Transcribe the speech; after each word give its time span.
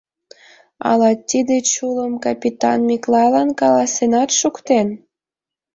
Ала 0.89 1.11
тиде 1.29 1.57
чулым 1.71 2.13
капитан 2.25 2.79
Миклайлан 2.89 3.49
каласенат 3.59 4.29
шуктен. 4.39 4.87